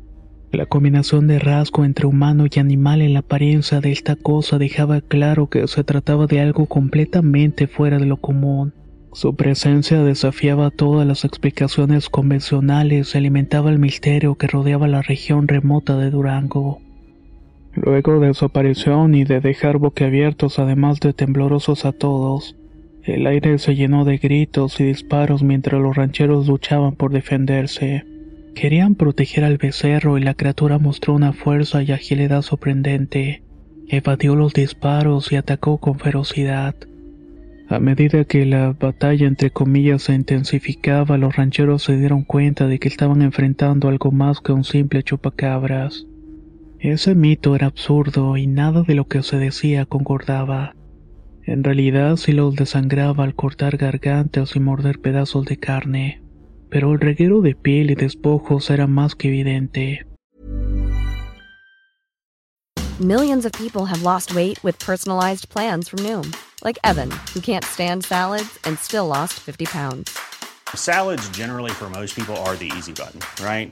La 0.53 0.65
combinación 0.65 1.27
de 1.27 1.39
rasgo 1.39 1.84
entre 1.84 2.08
humano 2.08 2.46
y 2.50 2.60
animal 2.60 3.01
en 3.01 3.13
la 3.13 3.20
apariencia 3.20 3.82
de 3.82 3.91
esta 3.91 4.15
cosa 4.15 4.58
dejaba 4.58 5.01
claro 5.01 5.50
que 5.50 5.68
se 5.68 5.84
trataba 5.84 6.27
de 6.27 6.39
algo 6.39 6.65
completamente 6.65 7.68
fuera 7.68 8.00
de 8.00 8.06
lo 8.06 8.18
común. 8.18 8.74
Su 9.13 9.36
presencia 9.36 10.01
desafiaba 10.01 10.72
todas 10.72 11.06
las 11.06 11.25
explicaciones 11.25 12.10
convencionales 12.10 13.13
y 13.13 13.18
alimentaba 13.18 13.70
el 13.70 13.80
misterio 13.80 14.36
que 14.36 14.48
rodeaba 14.48 14.88
la 14.88 15.01
región 15.01 15.50
remota 15.50 15.98
de 15.98 16.10
Durango. 16.10 16.80
Luego 17.74 18.20
de 18.20 18.34
su 18.34 18.46
aparición 18.46 19.16
y 19.16 19.24
de 19.24 19.40
dejar 19.40 19.78
boquiabiertos 19.78 20.60
además 20.60 21.00
de 21.00 21.13
temblorosos 21.13 21.86
a 21.86 21.94
todos, 21.94 22.56
el 23.04 23.25
aire 23.25 23.58
se 23.58 23.75
llenó 23.75 24.06
de 24.06 24.18
gritos 24.18 24.80
y 24.80 24.84
disparos 24.84 25.42
mientras 25.42 25.82
los 25.82 25.96
rancheros 25.96 26.48
luchaban 26.48 26.96
por 26.96 27.12
defenderse. 27.12 28.06
Querían 28.54 28.96
proteger 28.96 29.44
al 29.44 29.58
becerro 29.58 30.18
y 30.18 30.22
la 30.22 30.34
criatura 30.34 30.78
mostró 30.78 31.13
una 31.13 31.34
fuerza 31.34 31.82
y 31.82 31.92
agilidad 31.92 32.42
sorprendente. 32.42 33.42
Evadió 33.88 34.36
los 34.36 34.54
disparos 34.54 35.32
y 35.32 35.38
atacó 35.38 35.78
con 35.78 35.98
ferocidad. 35.98 36.75
A 37.70 37.80
medida 37.80 38.25
que 38.25 38.46
la 38.46 38.75
batalla 38.78 39.28
entre 39.28 39.50
comillas 39.50 40.04
se 40.04 40.13
intensificaba, 40.13 41.18
los 41.18 41.38
rancheros 41.38 41.84
se 41.84 41.98
dieron 41.98 42.24
cuenta 42.24 42.68
de 42.68 42.80
que 42.80 42.90
estaban 42.90 43.22
enfrentando 43.22 43.88
algo 43.88 44.12
más 44.12 44.42
que 44.42 44.51
un 44.51 44.66
simple 44.66 45.04
chupacabras. 45.04 46.06
Ese 46.82 47.14
mito 47.14 47.56
era 47.56 47.68
absurdo 47.68 48.38
y 48.38 48.48
nada 48.48 48.82
de 48.82 48.96
lo 48.96 49.06
que 49.06 49.22
se 49.22 49.38
decía 49.38 49.86
concordaba. 49.86 50.74
En 51.44 51.64
realidad 51.64 52.16
sí 52.16 52.32
los 52.32 52.56
desangraba 52.56 53.24
al 53.24 53.36
cortar 53.36 53.78
gargantas 53.78 54.56
y 54.56 54.60
morder 54.60 55.00
pedazos 55.00 55.46
de 55.46 55.58
carne, 55.58 56.24
pero 56.72 56.92
el 56.92 57.00
reguero 57.00 57.42
de 57.42 57.54
piel 57.54 57.92
y 57.92 57.96
despojos 57.96 58.72
era 58.72 58.88
más 58.88 59.14
que 59.14 59.28
evidente. 59.28 60.08
Millions 63.00 63.46
of 63.46 63.52
people 63.52 63.86
have 63.86 64.02
lost 64.02 64.34
weight 64.34 64.58
with 64.64 64.84
personalized 64.84 65.50
plans 65.50 65.88
from 65.88 66.00
Noom, 66.04 66.34
like 66.64 66.80
Evan, 66.84 67.12
who 67.36 67.42
can't 67.42 67.66
stand 67.66 68.04
salads 68.04 68.60
and 68.66 68.76
still 68.80 69.06
lost 69.06 69.34
50 69.40 69.66
pounds. 69.66 70.18
Salads 70.74 71.30
generally 71.30 71.72
for 71.72 71.92
most 71.92 72.16
people 72.16 72.36
are 72.38 72.56
the 72.56 72.72
easy 72.76 72.94
button, 72.94 73.20
right? 73.44 73.72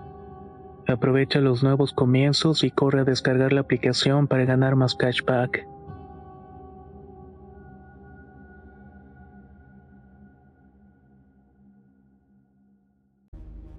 Aprovecha 0.91 1.39
los 1.39 1.63
nuevos 1.63 1.93
comienzos 1.93 2.63
y 2.63 2.71
corre 2.71 3.01
a 3.01 3.03
descargar 3.03 3.53
la 3.53 3.61
aplicación 3.61 4.27
para 4.27 4.45
ganar 4.45 4.75
más 4.75 4.95
cashback. 4.95 5.65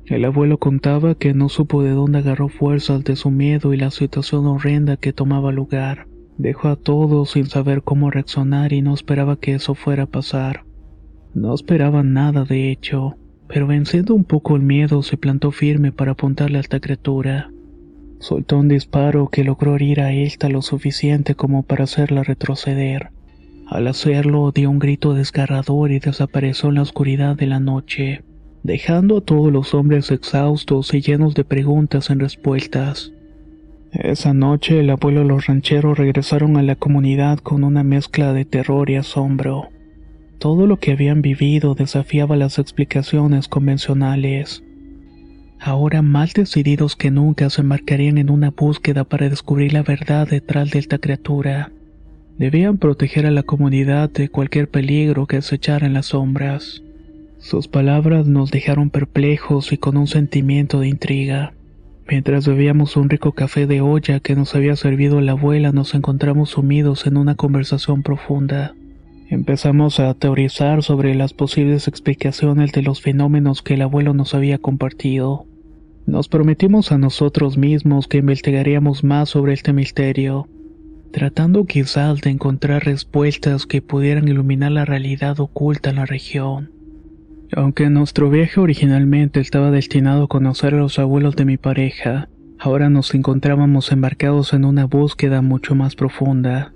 El 0.07 0.25
abuelo 0.25 0.59
contaba 0.59 1.15
que 1.15 1.33
no 1.33 1.49
supo 1.49 1.83
de 1.83 1.93
dónde 1.93 2.19
agarró 2.19 2.49
fuerzas 2.49 3.03
de 3.05 3.17
su 3.17 3.31
miedo 3.31 3.73
y 3.73 3.79
la 3.79 3.91
situación 3.91 4.47
horrenda 4.47 4.97
que 4.97 5.13
tomaba 5.13 5.53
lugar. 5.53 6.07
Dejó 6.39 6.69
a 6.69 6.77
todos 6.77 7.31
sin 7.31 7.47
saber 7.47 7.83
cómo 7.83 8.11
reaccionar 8.11 8.73
y 8.73 8.83
no 8.83 8.95
esperaba 8.95 9.37
que 9.37 9.55
eso 9.55 9.75
fuera 9.75 10.05
a 10.05 10.07
pasar. 10.07 10.65
No 11.35 11.55
esperaba 11.55 12.03
nada 12.03 12.45
de 12.45 12.71
hecho 12.71 13.17
pero 13.53 13.67
venciendo 13.67 14.15
un 14.15 14.25
poco 14.25 14.57
el 14.57 14.63
miedo 14.63 15.03
se 15.03 15.19
plantó 15.19 15.51
firme 15.51 15.93
para 15.93 16.13
apuntarle 16.13 16.57
a 16.57 16.63
esta 16.63 16.81
criatura. 16.81 17.51
Soltó 18.19 18.59
un 18.59 18.69
disparo 18.69 19.29
que 19.29 19.45
logró 19.45 19.75
herir 19.75 20.01
a 20.01 20.11
esta 20.11 20.49
lo 20.49 20.63
suficiente 20.63 21.35
como 21.35 21.63
para 21.63 21.85
hacerla 21.85 22.23
retroceder. 22.23 23.11
Al 23.67 23.89
hacerlo 23.89 24.53
dio 24.53 24.71
un 24.71 24.79
grito 24.79 25.13
desgarrador 25.13 25.93
y 25.93 25.99
desapareció 25.99 26.71
en 26.71 26.77
la 26.77 26.83
oscuridad 26.83 27.37
de 27.37 27.47
la 27.47 27.61
noche, 27.61 28.23
dejando 28.63 29.19
a 29.19 29.21
todos 29.21 29.53
los 29.53 29.75
hombres 29.75 30.11
exhaustos 30.11 30.95
y 30.95 31.03
llenos 31.03 31.35
de 31.35 31.45
preguntas 31.45 32.09
en 32.09 32.21
respuestas. 32.21 33.13
Esa 33.93 34.33
noche 34.33 34.81
el 34.81 34.89
abuelo 34.89 35.25
y 35.25 35.29
los 35.29 35.47
rancheros 35.47 35.99
regresaron 35.99 36.57
a 36.57 36.63
la 36.63 36.77
comunidad 36.77 37.39
con 37.41 37.65
una 37.65 37.83
mezcla 37.83 38.33
de 38.33 38.47
terror 38.47 38.89
y 38.89 38.97
asombro. 38.97 39.69
Todo 40.43 40.67
lo 40.67 40.79
que 40.79 40.91
habían 40.91 41.23
vivido 41.23 41.77
desafiaba 41.77 42.35
las 42.35 42.59
explicaciones 42.59 43.47
convencionales. 43.47 44.65
Ahora 45.61 46.03
más 46.03 46.35
decididos 46.35 46.97
que 46.97 47.13
nunca 47.13 47.49
se 47.49 47.61
embarcarían 47.61 48.19
en 48.19 48.29
una 48.29 48.51
búsqueda 48.51 49.05
para 49.05 49.29
descubrir 49.29 49.73
la 49.73 49.85
verdad 49.85 50.27
detrás 50.27 50.73
de 50.73 50.81
esta 50.81 50.99
criatura. 50.99 51.71
Debían 52.39 52.79
proteger 52.79 53.25
a 53.25 53.31
la 53.31 53.45
comunidad 53.45 54.11
de 54.11 54.31
cualquier 54.31 54.69
peligro 54.69 55.29
que 55.29 55.37
echara 55.37 55.87
en 55.87 55.93
las 55.93 56.07
sombras. 56.07 56.83
Sus 57.39 57.69
palabras 57.69 58.27
nos 58.27 58.51
dejaron 58.51 58.91
perplejos 58.91 59.73
y 59.73 59.77
con 59.77 59.97
un 59.97 60.09
sentimiento 60.09 60.81
de 60.81 60.89
intriga. 60.89 61.55
Mientras 62.09 62.49
bebíamos 62.49 62.97
un 62.97 63.09
rico 63.09 63.31
café 63.31 63.69
de 63.69 63.81
olla 63.81 64.19
que 64.19 64.35
nos 64.35 64.57
había 64.57 64.75
servido 64.75 65.21
la 65.21 65.33
abuela, 65.33 65.71
nos 65.71 65.95
encontramos 65.95 66.51
sumidos 66.51 67.07
en 67.07 67.17
una 67.17 67.37
conversación 67.37 68.03
profunda. 68.03 68.75
Empezamos 69.33 69.99
a 69.99 70.13
teorizar 70.13 70.83
sobre 70.83 71.15
las 71.15 71.33
posibles 71.33 71.89
explicaciones 71.89 72.71
de 72.73 72.83
los 72.83 73.01
fenómenos 73.01 73.63
que 73.63 73.73
el 73.73 73.81
abuelo 73.81 74.13
nos 74.13 74.35
había 74.35 74.59
compartido. 74.59 75.47
Nos 76.05 76.29
prometimos 76.29 76.93
a 76.93 76.99
nosotros 76.99 77.57
mismos 77.57 78.09
que 78.09 78.19
investigaríamos 78.19 79.05
más 79.05 79.31
sobre 79.31 79.55
este 79.55 79.73
misterio, 79.73 80.49
tratando 81.13 81.65
quizás 81.65 82.21
de 82.21 82.29
encontrar 82.29 82.85
respuestas 82.85 83.65
que 83.65 83.81
pudieran 83.81 84.29
iluminar 84.29 84.71
la 84.73 84.85
realidad 84.85 85.41
oculta 85.41 85.89
en 85.89 85.97
la 85.97 86.05
región. 86.05 86.71
Aunque 87.57 87.89
nuestro 87.89 88.29
viaje 88.29 88.61
originalmente 88.61 89.41
estaba 89.41 89.71
destinado 89.71 90.25
a 90.25 90.29
conocer 90.29 90.75
a 90.75 90.79
los 90.79 90.99
abuelos 90.99 91.37
de 91.37 91.47
mi 91.47 91.57
pareja, 91.57 92.29
ahora 92.59 92.91
nos 92.91 93.15
encontrábamos 93.15 93.93
embarcados 93.93 94.53
en 94.53 94.67
una 94.67 94.85
búsqueda 94.85 95.41
mucho 95.41 95.75
más 95.75 95.97
profunda. 95.97 96.75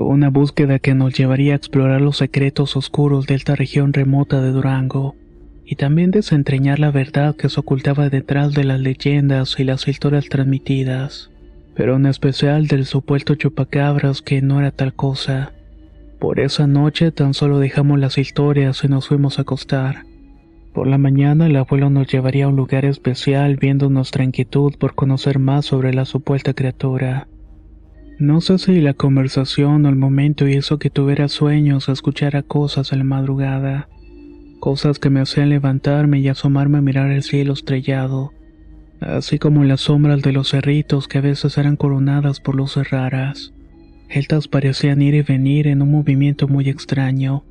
Una 0.00 0.30
búsqueda 0.30 0.78
que 0.78 0.94
nos 0.94 1.12
llevaría 1.18 1.54
a 1.54 1.56
explorar 1.56 2.00
los 2.00 2.18
secretos 2.18 2.76
oscuros 2.76 3.26
de 3.26 3.34
esta 3.34 3.56
región 3.56 3.92
remota 3.92 4.40
de 4.40 4.52
Durango 4.52 5.16
y 5.64 5.74
también 5.74 6.12
desentrañar 6.12 6.78
la 6.78 6.92
verdad 6.92 7.34
que 7.34 7.48
se 7.48 7.58
ocultaba 7.58 8.08
detrás 8.08 8.54
de 8.54 8.62
las 8.62 8.78
leyendas 8.78 9.58
y 9.58 9.64
las 9.64 9.88
historias 9.88 10.28
transmitidas, 10.28 11.32
pero 11.74 11.96
en 11.96 12.06
especial 12.06 12.68
del 12.68 12.86
supuesto 12.86 13.34
chupacabras 13.34 14.22
que 14.22 14.40
no 14.40 14.60
era 14.60 14.70
tal 14.70 14.94
cosa. 14.94 15.52
Por 16.20 16.38
esa 16.38 16.68
noche 16.68 17.10
tan 17.10 17.34
solo 17.34 17.58
dejamos 17.58 17.98
las 17.98 18.18
historias 18.18 18.84
y 18.84 18.88
nos 18.88 19.08
fuimos 19.08 19.40
a 19.40 19.42
acostar. 19.42 20.04
Por 20.74 20.86
la 20.86 20.98
mañana 20.98 21.46
el 21.46 21.56
abuelo 21.56 21.90
nos 21.90 22.06
llevaría 22.06 22.44
a 22.44 22.48
un 22.48 22.56
lugar 22.56 22.84
especial 22.84 23.56
viendo 23.56 23.90
nuestra 23.90 24.22
inquietud 24.22 24.74
por 24.78 24.94
conocer 24.94 25.40
más 25.40 25.66
sobre 25.66 25.92
la 25.92 26.04
supuesta 26.04 26.54
criatura. 26.54 27.26
No 28.18 28.40
sé 28.40 28.58
si 28.58 28.80
la 28.80 28.94
conversación 28.94 29.86
o 29.86 29.88
el 29.88 29.96
momento 29.96 30.48
hizo 30.48 30.78
que 30.78 30.90
tuviera 30.90 31.28
sueños 31.28 31.88
o 31.88 31.92
escuchara 31.92 32.42
cosas 32.42 32.92
en 32.92 32.98
la 32.98 33.04
madrugada 33.04 33.88
cosas 34.58 34.98
que 34.98 35.10
me 35.10 35.20
hacían 35.20 35.50
levantarme 35.50 36.20
y 36.20 36.28
asomarme 36.28 36.78
a 36.78 36.82
mirar 36.82 37.10
el 37.10 37.22
cielo 37.22 37.52
estrellado, 37.52 38.32
así 39.00 39.38
como 39.38 39.64
las 39.64 39.82
sombras 39.82 40.22
de 40.22 40.32
los 40.32 40.50
cerritos 40.50 41.08
que 41.08 41.18
a 41.18 41.22
veces 41.22 41.56
eran 41.58 41.76
coronadas 41.76 42.40
por 42.40 42.54
luces 42.54 42.90
raras. 42.90 43.54
Estas 44.08 44.48
parecían 44.48 45.02
ir 45.02 45.14
y 45.14 45.22
venir 45.22 45.66
en 45.66 45.82
un 45.82 45.90
movimiento 45.90 46.48
muy 46.48 46.68
extraño. 46.68 47.44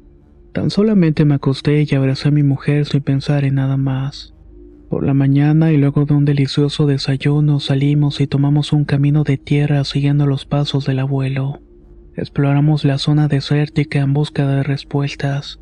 Tan 0.53 0.69
solamente 0.71 1.23
me 1.23 1.35
acosté 1.35 1.85
y 1.89 1.95
abracé 1.95 2.29
a 2.29 2.31
mi 2.31 2.43
mujer 2.43 2.85
sin 2.85 3.01
pensar 3.01 3.45
en 3.45 3.55
nada 3.55 3.77
más. 3.77 4.33
Por 4.89 5.05
la 5.05 5.13
mañana 5.13 5.71
y 5.73 5.77
luego 5.77 6.05
de 6.05 6.13
un 6.13 6.23
delicioso 6.23 6.85
desayuno 6.85 7.59
salimos 7.59 8.21
y 8.21 8.27
tomamos 8.27 8.71
un 8.71 8.85
camino 8.85 9.23
de 9.23 9.37
tierra 9.37 9.83
siguiendo 9.83 10.25
los 10.25 10.45
pasos 10.45 10.85
del 10.85 10.99
abuelo. 10.99 11.59
Exploramos 12.15 12.85
la 12.85 12.97
zona 12.97 13.27
desértica 13.27 13.99
en 13.99 14.13
busca 14.13 14.47
de 14.47 14.63
respuestas. 14.63 15.59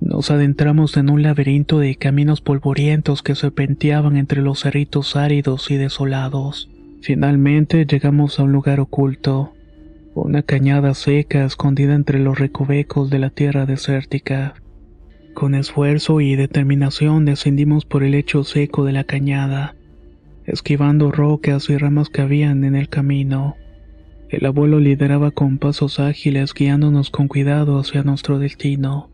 Nos 0.00 0.30
adentramos 0.30 0.96
en 0.96 1.10
un 1.10 1.22
laberinto 1.22 1.78
de 1.78 1.96
caminos 1.96 2.40
polvorientos 2.40 3.22
que 3.22 3.34
serpenteaban 3.34 4.16
entre 4.16 4.40
los 4.40 4.60
cerritos 4.60 5.16
áridos 5.16 5.70
y 5.70 5.76
desolados. 5.76 6.70
Finalmente 7.02 7.84
llegamos 7.86 8.38
a 8.38 8.44
un 8.44 8.52
lugar 8.52 8.80
oculto, 8.80 9.52
una 10.14 10.42
cañada 10.42 10.94
seca 10.94 11.44
escondida 11.44 11.94
entre 11.94 12.20
los 12.20 12.38
recovecos 12.38 13.10
de 13.10 13.18
la 13.18 13.30
tierra 13.30 13.66
desértica. 13.66 14.54
Con 15.34 15.56
esfuerzo 15.56 16.20
y 16.20 16.36
determinación 16.36 17.24
descendimos 17.24 17.84
por 17.84 18.04
el 18.04 18.12
lecho 18.12 18.44
seco 18.44 18.84
de 18.84 18.92
la 18.92 19.02
cañada, 19.02 19.74
esquivando 20.46 21.10
rocas 21.10 21.68
y 21.68 21.76
ramas 21.76 22.08
que 22.08 22.22
habían 22.22 22.62
en 22.62 22.76
el 22.76 22.88
camino. 22.88 23.56
El 24.30 24.46
abuelo 24.46 24.78
lideraba 24.78 25.32
con 25.32 25.58
pasos 25.58 25.98
ágiles 25.98 26.54
guiándonos 26.54 27.10
con 27.10 27.26
cuidado 27.26 27.80
hacia 27.80 28.04
nuestro 28.04 28.38
destino. 28.38 29.10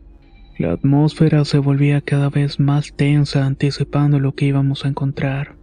La 0.59 0.73
atmósfera 0.73 1.43
se 1.43 1.57
volvía 1.57 2.01
cada 2.01 2.29
vez 2.29 2.59
más 2.59 2.93
tensa 2.95 3.47
anticipando 3.47 4.19
lo 4.19 4.35
que 4.35 4.45
íbamos 4.45 4.85
a 4.85 4.89
encontrar. 4.89 5.55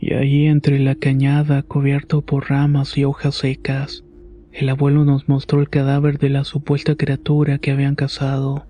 Y 0.00 0.14
ahí 0.14 0.46
entre 0.46 0.80
la 0.80 0.96
cañada 0.96 1.62
cubierto 1.62 2.20
por 2.20 2.50
ramas 2.50 2.98
y 2.98 3.04
hojas 3.04 3.36
secas, 3.36 4.04
el 4.52 4.68
abuelo 4.68 5.04
nos 5.04 5.28
mostró 5.28 5.60
el 5.60 5.70
cadáver 5.70 6.18
de 6.18 6.30
la 6.30 6.42
supuesta 6.42 6.96
criatura 6.96 7.58
que 7.58 7.70
habían 7.70 7.94
cazado. 7.94 8.66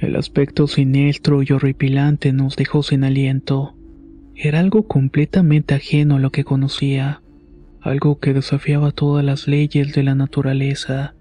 El 0.00 0.14
aspecto 0.14 0.68
siniestro 0.68 1.42
y 1.42 1.50
horripilante 1.50 2.32
nos 2.32 2.54
dejó 2.54 2.84
sin 2.84 3.02
aliento. 3.02 3.74
Era 4.36 4.60
algo 4.60 4.86
completamente 4.86 5.74
ajeno 5.74 6.16
a 6.16 6.18
lo 6.20 6.30
que 6.30 6.44
conocía, 6.44 7.20
algo 7.80 8.20
que 8.20 8.32
desafiaba 8.32 8.92
todas 8.92 9.24
las 9.24 9.48
leyes 9.48 9.92
de 9.94 10.04
la 10.04 10.14
naturaleza. 10.14 11.16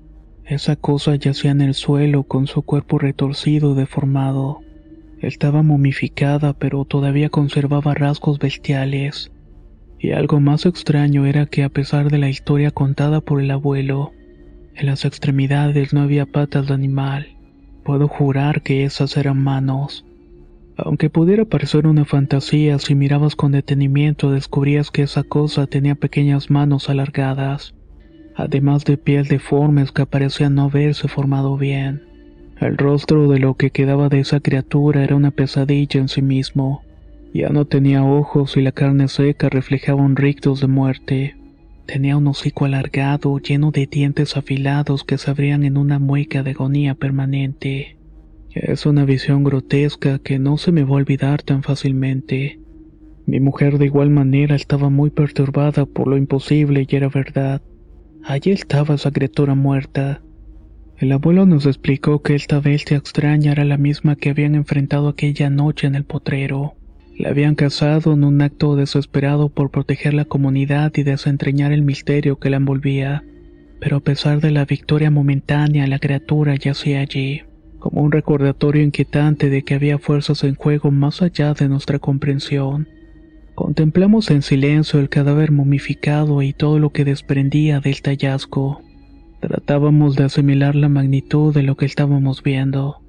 Esa 0.46 0.76
cosa 0.76 1.16
yacía 1.16 1.50
en 1.50 1.62
el 1.62 1.74
suelo 1.74 2.22
con 2.24 2.46
su 2.46 2.62
cuerpo 2.62 3.00
retorcido 3.00 3.74
y 3.74 3.78
deformado. 3.78 4.60
Estaba 5.22 5.64
momificada 5.64 6.54
pero 6.54 6.86
todavía 6.86 7.30
conservaba 7.30 7.96
rasgos 7.96 8.38
bestiales. 8.38 9.32
Y 9.98 10.12
algo 10.12 10.40
más 10.40 10.68
extraño 10.68 11.26
era 11.26 11.48
que 11.48 11.64
a 11.64 11.70
pesar 11.70 12.12
de 12.12 12.20
la 12.20 12.30
historia 12.30 12.70
contada 12.70 13.22
por 13.22 13.42
el 13.42 13.50
abuelo, 13.50 14.12
en 14.76 14.86
las 14.86 15.04
extremidades 15.04 15.94
no 15.94 16.02
había 16.02 16.28
patas 16.28 16.68
de 16.68 16.76
animal. 16.76 17.37
Puedo 17.88 18.08
jurar 18.08 18.62
que 18.62 18.84
esas 18.84 19.18
eran 19.18 19.42
manos. 19.42 20.06
Aunque 20.78 21.10
pudiera 21.10 21.46
parecer 21.46 21.88
una 21.88 22.06
fantasía, 22.06 22.78
si 22.78 22.94
mirabas 22.94 23.36
con 23.36 23.54
detenimiento 23.54 24.30
descubrías 24.30 24.92
que 24.92 25.02
esa 25.02 25.24
cosa 25.24 25.66
tenía 25.66 25.96
pequeñas 25.96 26.52
manos 26.52 26.88
alargadas 26.88 27.74
además 28.38 28.86
de 28.86 28.98
pies 28.98 29.30
deformes 29.30 29.92
que 29.92 30.06
parecían 30.06 30.56
no 30.56 30.64
haberse 30.64 31.08
formado 31.08 31.58
bien. 31.58 32.04
El 32.60 32.78
rostro 32.78 33.28
de 33.28 33.40
lo 33.40 33.56
que 33.56 33.72
quedaba 33.72 34.10
de 34.10 34.20
esa 34.20 34.40
criatura 34.40 35.04
era 35.04 35.16
una 35.16 35.32
pesadilla 35.32 36.00
en 36.00 36.08
sí 36.08 36.22
mismo. 36.22 36.84
Ya 37.34 37.50
no 37.50 37.66
tenía 37.66 38.04
ojos 38.04 38.56
y 38.56 38.62
la 38.62 38.72
carne 38.72 39.08
seca 39.08 39.50
reflejaba 39.50 40.02
un 40.02 40.16
rictus 40.16 40.62
de 40.62 40.68
muerte. 40.68 41.37
Tenía 41.88 42.18
un 42.18 42.28
hocico 42.28 42.66
alargado, 42.66 43.40
lleno 43.40 43.72
de 43.72 43.88
dientes 43.88 44.36
afilados 44.36 45.06
que 45.06 45.18
se 45.18 45.32
abrían 45.32 45.64
en 45.64 45.78
una 45.78 46.00
mueca 46.00 46.44
de 46.44 46.52
agonía 46.52 46.96
permanente. 46.96 47.98
Es 48.52 48.86
una 48.86 49.06
visión 49.06 49.46
grotesca 49.46 50.20
que 50.20 50.38
no 50.38 50.58
se 50.58 50.74
me 50.74 50.84
va 50.84 50.90
a 50.90 50.94
olvidar 50.96 51.44
tan 51.44 51.64
fácilmente. 51.64 52.60
Mi 53.26 53.40
mujer 53.40 53.78
de 53.78 53.86
igual 53.86 54.10
manera 54.10 54.54
estaba 54.54 54.90
muy 54.90 55.12
perturbada 55.12 55.86
por 55.86 56.10
lo 56.10 56.18
imposible 56.18 56.86
y 56.88 56.94
era 56.94 57.08
verdad. 57.08 57.62
Allí 58.22 58.52
estaba 58.52 58.96
esa 58.96 59.12
criatura 59.12 59.56
muerta. 59.56 60.22
El 60.98 61.14
abuelo 61.14 61.46
nos 61.46 61.66
explicó 61.66 62.22
que 62.22 62.36
esta 62.36 62.60
bestia 62.60 62.98
extraña 62.98 63.54
era 63.54 63.64
la 63.64 63.78
misma 63.78 64.18
que 64.18 64.30
habían 64.30 64.56
enfrentado 64.56 65.08
aquella 65.08 65.50
noche 65.50 65.88
en 65.88 65.96
el 65.96 66.04
potrero. 66.04 66.76
La 67.18 67.30
habían 67.30 67.56
cazado 67.56 68.14
en 68.14 68.24
un 68.24 68.42
acto 68.44 68.76
desesperado 68.76 69.50
por 69.50 69.72
proteger 69.72 70.14
la 70.14 70.26
comunidad 70.26 70.92
y 70.96 71.02
desentrañar 71.02 71.72
el 71.72 71.82
misterio 71.82 72.38
que 72.38 72.52
la 72.52 72.58
envolvía. 72.58 73.24
Pero 73.80 73.98
a 73.98 74.00
pesar 74.02 74.40
de 74.40 74.52
la 74.52 74.66
victoria 74.66 75.10
momentánea, 75.10 75.88
la 75.88 75.98
criatura 75.98 76.56
yacía 76.56 77.00
allí, 77.00 77.42
como 77.80 78.04
un 78.04 78.12
recordatorio 78.12 78.84
inquietante 78.84 79.50
de 79.50 79.64
que 79.64 79.74
había 79.74 79.98
fuerzas 79.98 80.44
en 80.44 80.54
juego 80.54 80.92
más 80.92 81.24
allá 81.24 81.56
de 81.56 81.68
nuestra 81.68 81.98
comprensión. 81.98 82.88
Contemplamos 83.56 84.30
en 84.30 84.44
silencio 84.44 85.00
el 85.00 85.10
cadáver 85.10 85.52
momificado 85.52 86.44
y 86.44 86.54
todo 86.54 86.78
lo 86.78 86.92
que 86.92 87.04
desprendía 87.04 87.80
del 87.80 88.04
tallasco. 88.04 88.82
Tratábamos 89.40 90.16
de 90.16 90.26
asimilar 90.26 90.76
la 90.76 90.90
magnitud 90.90 91.52
de 91.52 91.64
lo 91.64 91.78
que 91.78 91.86
estábamos 91.88 92.44
viendo. 92.44 93.02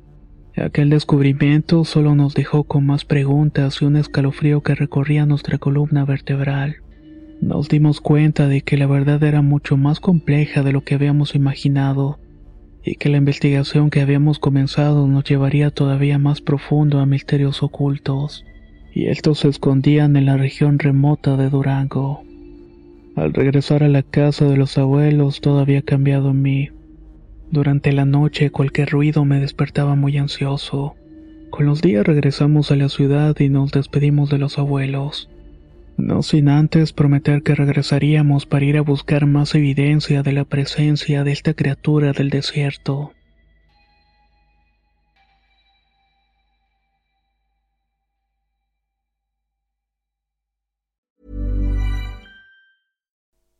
Aquel 0.60 0.90
descubrimiento 0.90 1.84
solo 1.84 2.14
nos 2.14 2.34
dejó 2.34 2.64
con 2.64 2.84
más 2.84 3.04
preguntas 3.04 3.80
y 3.80 3.84
un 3.84 3.96
escalofrío 3.96 4.60
que 4.62 4.74
recorría 4.74 5.24
nuestra 5.24 5.58
columna 5.58 6.04
vertebral. 6.04 6.76
Nos 7.40 7.68
dimos 7.68 8.00
cuenta 8.00 8.48
de 8.48 8.62
que 8.62 8.76
la 8.76 8.86
verdad 8.86 9.22
era 9.22 9.40
mucho 9.42 9.76
más 9.76 10.00
compleja 10.00 10.62
de 10.62 10.72
lo 10.72 10.82
que 10.82 10.96
habíamos 10.96 11.36
imaginado 11.36 12.18
y 12.84 12.96
que 12.96 13.08
la 13.08 13.18
investigación 13.18 13.90
que 13.90 14.00
habíamos 14.00 14.40
comenzado 14.40 15.06
nos 15.06 15.24
llevaría 15.24 15.70
todavía 15.70 16.18
más 16.18 16.40
profundo 16.40 16.98
a 16.98 17.06
misterios 17.06 17.62
ocultos 17.62 18.44
y 18.92 19.06
estos 19.06 19.40
se 19.40 19.48
escondían 19.48 20.16
en 20.16 20.26
la 20.26 20.36
región 20.36 20.80
remota 20.80 21.36
de 21.36 21.50
Durango. 21.50 22.22
Al 23.14 23.32
regresar 23.32 23.84
a 23.84 23.88
la 23.88 24.02
casa 24.02 24.46
de 24.46 24.56
los 24.56 24.76
abuelos 24.76 25.40
todo 25.40 25.60
había 25.60 25.82
cambiado 25.82 26.30
en 26.30 26.42
mí. 26.42 26.70
Durante 27.50 27.92
la 27.92 28.04
noche 28.04 28.50
cualquier 28.50 28.90
ruido 28.90 29.24
me 29.24 29.40
despertaba 29.40 29.94
muy 29.94 30.18
ansioso. 30.18 30.96
Con 31.50 31.64
los 31.66 31.80
días 31.80 32.06
regresamos 32.06 32.70
a 32.70 32.76
la 32.76 32.88
ciudad 32.88 33.34
y 33.38 33.48
nos 33.48 33.70
despedimos 33.70 34.28
de 34.28 34.38
los 34.38 34.58
abuelos. 34.58 35.30
No 35.96 36.22
sin 36.22 36.48
antes 36.48 36.92
prometer 36.92 37.42
que 37.42 37.54
regresaríamos 37.54 38.46
para 38.46 38.64
ir 38.64 38.76
a 38.76 38.82
buscar 38.82 39.26
más 39.26 39.54
evidencia 39.54 40.22
de 40.22 40.32
la 40.32 40.44
presencia 40.44 41.24
de 41.24 41.32
esta 41.32 41.54
criatura 41.54 42.12
del 42.12 42.30
desierto. 42.30 43.12